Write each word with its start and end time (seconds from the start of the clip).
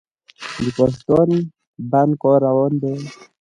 د 0.61 0.63
پاشدان 0.77 1.29
بند 1.91 2.11
کار 2.21 2.39
روان 2.47 2.73
دی؟ 2.81 2.93